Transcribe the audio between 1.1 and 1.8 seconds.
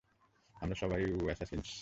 উ Assassin's.